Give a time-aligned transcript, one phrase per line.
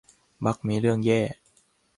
[0.45, 1.21] มักมีเรื่องแย่